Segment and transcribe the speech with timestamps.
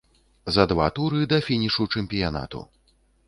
[0.55, 2.65] За два туры да фінішу чэмпіянату.